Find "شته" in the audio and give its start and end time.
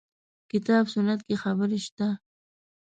1.85-2.07